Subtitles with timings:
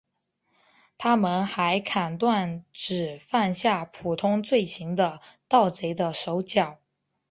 [0.97, 6.79] 他们还砍断只犯下普通罪行的盗贼的手脚。